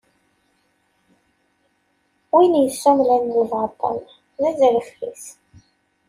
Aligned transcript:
Win 2.33 2.53
yessummlen 2.63 3.23
lbaṭel, 3.39 3.97
d 4.41 4.43
azref-is. 4.49 5.23